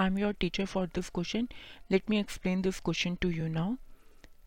I 0.00 0.06
am 0.06 0.18
your 0.18 0.32
teacher 0.40 0.64
for 0.66 0.86
this 0.94 1.08
question 1.14 1.48
let 1.90 2.10
me 2.10 2.18
explain 2.18 2.62
this 2.62 2.80
question 2.80 3.14
to 3.22 3.30
you 3.30 3.46
now 3.48 3.74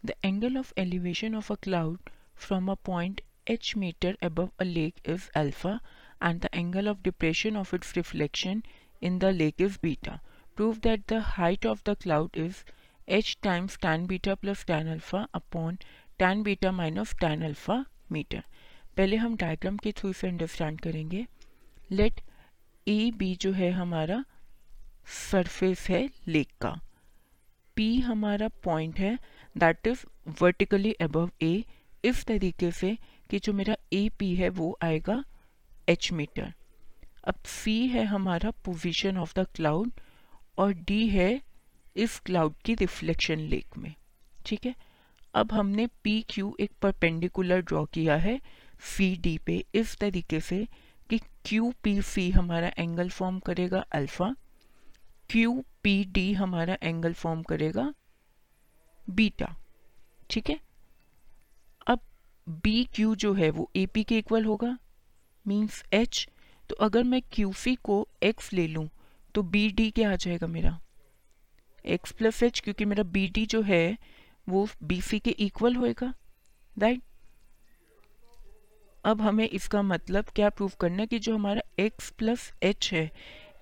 the 0.05 0.14
angle 0.26 0.57
of 0.57 0.73
elevation 0.79 1.36
of 1.36 1.52
a 1.54 1.55
cloud 1.64 2.10
from 2.48 2.71
a 2.71 2.76
point 2.86 3.21
h 3.48 3.74
metre 3.78 4.18
above 4.24 4.50
a 4.60 4.63
lake 4.63 5.10
is 5.10 5.29
alpha 5.36 5.80
and 6.23 6.41
the 6.41 6.50
angle 6.54 6.89
of 6.89 7.04
depression 7.04 7.58
of 7.58 7.76
its 7.76 7.95
reflection 7.98 8.63
in 9.02 9.20
the 9.20 9.34
lake 9.34 9.62
is 9.62 9.77
beta 9.84 10.20
prove 10.58 10.77
that 10.84 11.04
the 11.09 11.21
height 11.27 11.66
of 11.66 11.84
the 11.90 11.95
cloud 12.02 12.38
is 12.38 12.63
h 13.12 13.38
times 13.44 13.77
tan 13.81 14.05
beta 14.08 14.35
plus 14.35 14.66
tan 14.66 14.88
alpha 14.88 15.27
upon 15.35 15.77
tan 16.20 16.44
beta 16.44 16.72
minus 16.72 17.16
tan 17.22 17.41
alpha 17.44 17.84
metre 18.12 18.44
पहले 18.98 19.16
हम 19.17 19.35
diagram 19.38 19.77
के 19.77 19.91
through 19.91 20.13
से 20.13 20.27
understand 20.27 20.81
करेंगे. 20.81 21.26
Late 21.91 22.22
E 22.88 23.12
B 23.17 23.35
जो 23.41 23.52
है 23.54 23.72
हमारा 23.72 24.23
surface 25.07 25.85
है 25.89 26.07
lake 26.27 26.49
का। 26.62 26.80
पी 27.77 27.95
हमारा 27.99 28.48
पॉइंट 28.63 28.99
है 28.99 29.17
that 29.55 29.88
is 29.88 30.05
vertically 30.41 30.91
above 31.02 31.30
A 31.41 31.63
इस 32.05 32.23
तरीके 32.25 32.71
से 32.71 32.98
कि 33.30 33.39
जो 33.39 33.53
मेरा 33.53 33.75
ए 33.94 34.09
पी 34.20 34.34
है, 34.35 34.49
वो 34.49 34.77
आएगा 34.84 35.23
एच 35.89 36.11
मीटर 36.11 36.53
अब 37.23 37.35
सी 37.45 37.75
है 37.88 38.03
हमारा 38.05 38.52
पोजीशन 38.66 39.17
ऑफ़ 39.17 39.34
द 39.39 39.45
क्लाउड 39.55 39.91
और 40.58 40.73
डी 40.73 41.08
है 41.09 41.41
इस 41.95 42.20
क्लाउड 42.20 42.53
की 42.66 42.73
रिफ्लेक्शन 42.75 43.39
लेक 43.39 43.77
में। 43.77 43.94
ठीक 44.45 44.66
है? 44.66 44.75
अब 45.33 45.52
हमने 45.52 45.88
पी 46.03 46.20
क्यू 46.30 46.55
एक 46.59 46.72
परपेंडिकुलर 46.81 47.61
ड्रॉ 47.61 47.83
किया 47.85 48.16
है 48.17 48.39
सी 48.88 49.16
डी 49.17 49.38
पे। 49.38 49.63
इस 49.75 49.95
तरीके 49.97 50.39
से 50.39 50.66
कि 51.09 51.17
क्यू 51.45 51.72
पी 51.83 52.02
सी 52.02 52.30
हमारा 52.31 52.72
एंगल 52.77 53.09
फॉर्म 53.09 53.39
करेगा 53.39 53.80
अल्फ़ा 53.91 54.33
क्यू 55.34 55.64
पी 55.84 56.03
डी 56.06 56.34
हमारा 56.34 56.78
एंगल 56.84 57.14
फॉर्म 57.14 57.42
करेगा 57.44 57.94
बीटा 59.09 59.56
ठीक 60.30 60.50
है? 60.50 60.59
अब 61.88 62.00
बी 62.48 62.84
क्यू 62.86 63.16
जो 63.16 63.34
है 63.34 63.50
वो 63.50 63.70
ए 63.75 63.86
पी 63.86 64.03
के 64.03 64.17
इक्वल 64.17 64.45
होगा 64.45 64.78
मीन्स 65.48 65.84
एच 65.94 66.28
तो 66.70 66.75
अगर 66.75 67.03
मैं 67.03 67.22
क्यू 67.31 67.53
सी 67.53 67.75
को 67.75 68.08
एक्स 68.23 68.53
ले 68.53 68.67
लूँ 68.67 68.90
तो 69.36 69.44
बी 69.44 69.67
डी 69.70 69.90
क्या 69.92 70.12
आ 70.12 70.16
जाएगा 70.16 70.48
मेरा? 70.48 70.80
एक्स 71.86 72.12
प्लस 72.12 72.44
एच 72.44 72.59
क्योंकि 72.59 72.86
मेरा 72.86 73.03
बी 73.03 73.28
डी 73.28 73.45
जो 73.45 73.62
है, 73.62 73.97
वो 74.50 74.68
बी 74.84 75.02
सी 75.02 75.20
के 75.20 75.31
इक्वल 75.31 75.75
होएगा 75.75 76.14
राइट 76.80 77.02
अब 79.06 79.22
हमें 79.22 79.50
इसका 79.50 79.81
मतलब 79.81 80.25
क्या 80.25 80.50
प्रूव 80.50 80.72
करना 80.80 81.02
है 81.02 81.08
कि 81.08 81.20
जो 81.20 81.36
हमारा 81.36 81.62
x 81.80 82.12
प्लस 82.12 82.52
एच 82.64 82.90
है 82.94 83.12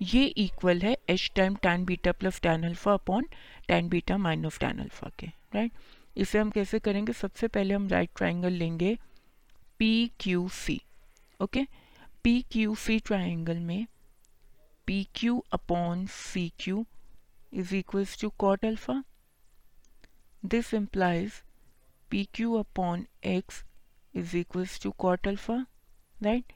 ये 0.02 0.24
इक्वल 0.24 0.80
है 0.80 0.96
h 1.10 1.30
time 1.36 1.54
tan 1.62 1.84
beta 1.84 2.12
plus 2.12 2.40
tan 2.40 2.62
alpha 2.64 2.92
upon 2.92 3.26
tan 3.68 3.88
beta 3.88 4.16
minus 4.18 4.58
tan 4.58 4.78
alpha 4.78 5.10
के 5.18 5.26
राइट 5.54 5.72
इसे 6.16 6.38
हम 6.38 6.50
कैसे 6.50 6.78
करेंगे? 6.78 7.12
सबसे 7.12 7.48
पहले 7.48 7.74
हम 7.74 7.88
राइट 7.88 8.10
ट्राइंगल 8.16 8.52
लेंगे 8.52 8.96
P 9.78 10.10
Q 10.20 10.48
C 10.48 10.80
okay 11.40 11.66
P 12.24 12.40
Q 12.52 12.74
C 12.74 12.98
triangle 12.98 13.58
में 13.60 13.86
P 14.86 15.06
Q 15.14 15.38
upon 15.52 16.06
C 16.06 16.48
Q 16.58 16.84
is 17.52 17.74
equals 17.76 18.20
to 18.20 18.30
cot 18.38 18.64
alpha 18.64 19.02
this 20.42 20.74
implies 20.74 21.40
P 22.10 22.24
Q 22.34 22.54
upon 22.54 23.06
x 23.26 23.62
is 24.14 24.36
equals 24.36 24.80
to 24.82 24.90
cot 24.98 25.28
alpha 25.28 25.64
right 26.22 26.52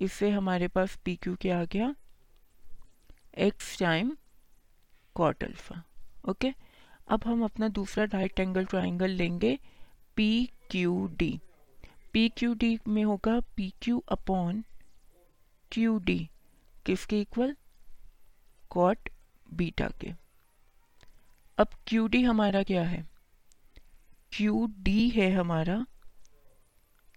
इससे 0.00 0.30
हमारे 0.30 0.68
पास 0.68 0.98
P 1.04 1.16
Q 1.16 1.34
क्या 1.40 1.60
आ 1.60 1.64
गया। 1.64 1.94
X 3.40 3.78
time 3.78 4.16
cot 5.14 5.44
alpha 5.44 5.82
okay 6.28 6.52
अब 7.08 7.20
हम 7.26 7.44
अपना 7.44 7.68
दूसरा 7.68 8.04
राइट 8.04 8.40
एंगल 8.40 8.64
ट्राइंगल 8.64 9.10
लेंगे 9.10 9.58
P 10.16 10.28
Q 10.70 11.06
D 11.18 11.38
P 12.12 12.28
Q 12.28 12.54
D 12.54 12.78
में 12.88 13.02
होगा 13.04 13.38
P 13.56 13.72
Q 13.82 14.02
upon 14.08 14.64
Q 15.72 15.98
D 15.98 16.18
किसके 16.86 17.20
इक्वल 17.20 17.56
कॉट 18.70 19.08
बीटा 19.54 19.88
के। 20.00 20.12
अब 21.58 21.68
क्यू 21.86 22.06
डी 22.08 22.22
हमारा 22.22 22.62
क्या 22.62 22.82
है? 22.82 23.04
क्यू 24.32 24.66
डी 24.78 25.08
है 25.08 25.30
हमारा 25.32 25.84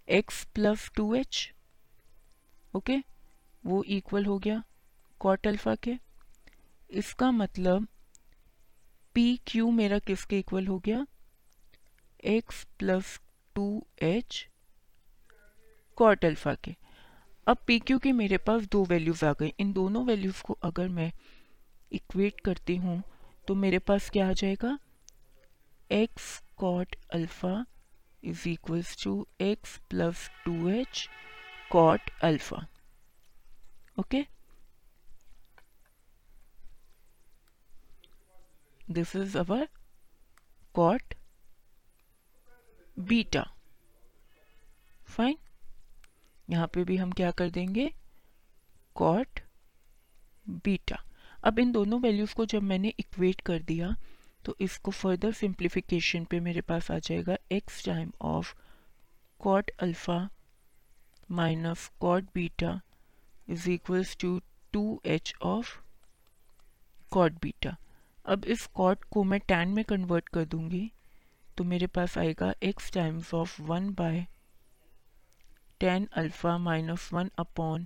x 0.08 0.44
plus 0.46 0.90
two 0.96 1.14
h 1.16 1.52
okay 2.76 2.98
वो 3.66 3.84
इक्वल 3.84 4.26
हो 4.26 4.38
गया 4.40 4.64
कॉट 5.20 5.48
अल्फ़ा 5.48 5.76
के। 5.76 5.98
इसका 6.94 7.30
मतलब 7.32 7.88
पी 9.16 9.26
क्यू 9.48 9.70
मेरा 9.72 10.00
किसके 10.00 10.40
इक्वल 10.40 10.68
हो 10.68 10.78
गया 10.80 11.06
x 12.28 12.64
plus 12.80 13.20
two 13.56 13.66
h 14.04 14.46
cot 15.98 16.26
alpha 16.26 16.54
के 16.64 16.76
अब 17.48 17.58
पी 17.68 17.80
क्यू 17.80 18.00
के 18.00 18.12
मेरे 18.12 18.38
पास 18.48 18.68
दो 18.72 18.84
वैल्यूज़ 18.86 19.26
आ 19.26 19.34
गई 19.40 19.54
इन 19.60 19.74
दोनों 19.74 20.06
वैल्यूज़ 20.06 20.42
को 20.44 20.58
अगर 20.64 20.88
मैं 20.92 21.12
इक्वेट 21.92 22.40
करती 22.46 22.76
हूँ 22.78 23.02
तो 23.48 23.56
मेरे 23.56 23.80
पास 23.82 24.10
क्या 24.10 24.30
आ 24.30 24.34
जाएगा 24.34 24.78
x 25.92 26.38
cot 26.58 26.96
alpha 27.14 27.64
is 28.24 28.48
equals 28.48 28.96
to 28.96 29.28
x 29.40 29.80
plus 29.90 30.30
2h 30.46 31.08
cot 31.70 32.00
alpha. 32.22 32.70
Okay. 33.98 34.28
This 38.88 39.16
is 39.16 39.36
our 39.36 39.68
cot 40.76 41.14
beta 42.98 43.44
fine 45.08 45.38
यहाँ 46.48 46.68
पे 46.68 46.84
भी 46.84 46.98
हम 46.98 47.12
क्या 47.12 47.30
कर 47.32 47.50
देंगे? 47.50 47.90
कॉट 48.96 49.40
बीटा 50.64 51.04
अब 51.44 51.60
इन 51.60 51.72
दोनों 51.72 52.00
वैल्यूज़ 52.02 52.34
को 52.36 52.46
जब 52.46 52.64
मैंने 52.64 52.94
इक्वेट 53.00 53.42
कर 53.42 53.62
दिया 53.62 53.96
तो 54.46 54.56
इसको 54.62 54.92
फर्दर 54.92 55.32
सिंप्लीफिकेशन 55.32 56.26
पे 56.26 56.40
मेरे 56.40 56.62
पास 56.62 56.92
आ 56.92 56.98
जाएगा 57.00 57.38
x 57.52 57.84
time 57.86 58.12
of 58.22 58.54
cot 59.40 59.72
alpha 59.80 60.28
minus 61.32 61.90
cot 62.00 62.24
beta 62.34 62.80
is 63.50 63.70
equals 63.70 64.16
to 64.18 64.40
two 64.74 65.02
h 65.06 65.34
of 65.44 65.78
cot 67.12 67.42
beta 67.42 67.76
अब 68.26 68.46
इस 68.46 68.66
कॉट 68.76 69.04
को 69.04 69.24
मैं 69.24 69.40
टेन 69.40 69.70
में 69.70 69.84
कन्वर्ट 69.86 70.30
कर 70.30 70.46
दूँगी 70.46 70.92
तो 71.58 71.64
मेरे 71.64 71.88
पास 71.88 72.18
आएगा 72.18 72.54
x 72.64 72.92
times 72.92 73.34
of 73.34 73.62
one 73.62 73.90
by 73.94 74.26
tan 75.80 76.08
alpha 76.18 76.58
minus 76.60 77.10
one 77.14 77.30
upon 77.40 77.86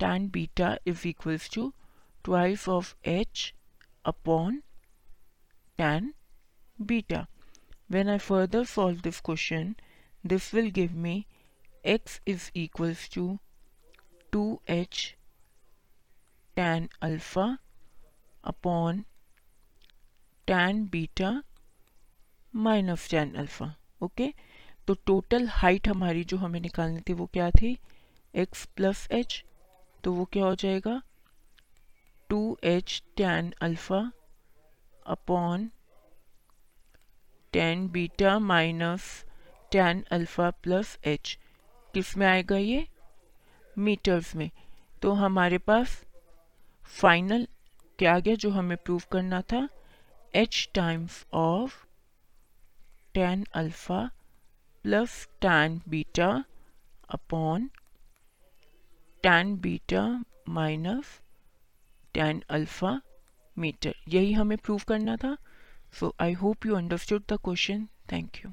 tan 0.00 0.28
beta 0.30 0.76
is 0.86 1.06
equals 1.08 1.50
to 1.50 1.72
twice 2.24 2.68
of 2.68 2.94
h 3.08 3.52
upon 4.04 4.62
tan 5.78 6.12
beta 6.82 7.26
when 7.90 8.08
I 8.08 8.18
further 8.20 8.64
solve 8.66 9.00
this 9.00 9.20
question 9.20 9.74
this 10.24 10.52
will 10.54 10.70
give 10.72 10.92
me 10.98 11.24
x 11.86 12.20
is 12.28 12.50
equals 12.56 13.08
to 13.14 13.38
two 14.32 14.44
h 14.70 15.14
tan 16.56 16.88
alpha 17.02 17.46
upon 18.48 19.04
tan 20.48 20.86
beta 20.90 21.30
minus 22.54 23.10
tan 23.10 23.34
alpha 23.34 23.74
okay 24.02 24.32
तो 24.88 24.94
total 25.06 25.46
height 25.48 25.88
हमारी 25.88 26.24
जो 26.24 26.36
हमें 26.36 26.60
निकालनी 26.60 27.00
थी 27.08 27.12
वो 27.12 27.26
क्या 27.26 27.50
थी? 27.50 27.76
X 28.34 28.64
plus 28.76 29.06
H 29.10 29.44
तो 30.04 30.12
वो 30.12 30.24
क्या 30.24 30.44
हो 30.44 30.54
जाएगा? 30.54 31.00
Two 32.30 32.58
h 32.64 33.02
tan 33.16 33.52
alpha 33.62 34.00
upon 35.06 35.70
tan 37.52 37.88
beta 37.88 38.38
minus 38.38 39.24
tan 39.72 40.04
alpha 40.10 40.50
plus 40.62 40.98
h 41.04 41.38
किसमें 41.94 42.26
आएगा 42.26 42.56
ये? 42.56 42.86
मीटर्स 43.78 44.34
में। 44.36 44.50
तो 45.02 45.12
हमारे 45.12 45.58
पास 45.58 46.02
फाइनल 47.00 47.46
क्या 47.98 48.14
आ 48.14 48.18
गया 48.18 48.34
जो 48.34 48.50
हमें 48.50 48.76
प्रूव 48.76 49.02
करना 49.12 49.40
था 49.52 49.68
H 50.34 50.68
times 50.74 51.24
of 51.34 51.74
ten 53.14 53.44
alpha 53.54 54.00
plus 54.84 55.26
ten 55.40 55.80
beta 55.88 56.28
upon 57.10 57.68
ten 59.22 59.56
beta 59.60 60.04
minus 60.48 61.18
ten 62.14 62.42
alpha 62.50 63.00
metre 63.56 63.94
यही 64.08 64.32
हमें 64.32 64.56
प्रूव 64.58 64.80
करना 64.88 65.16
था। 65.16 65.36
So 66.00 66.14
I 66.20 66.32
hope 66.42 66.66
you 66.66 66.74
understood 66.74 67.22
the 67.28 67.38
question 67.44 67.86
thank 68.12 68.44
you 68.44 68.52